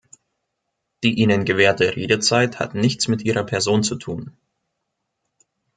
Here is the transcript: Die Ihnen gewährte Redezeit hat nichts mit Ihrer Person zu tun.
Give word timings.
Die 1.03 1.13
Ihnen 1.19 1.45
gewährte 1.45 1.95
Redezeit 1.95 2.57
hat 2.59 2.73
nichts 2.73 3.07
mit 3.07 3.21
Ihrer 3.21 3.43
Person 3.45 3.83
zu 3.83 3.95
tun. 3.97 4.35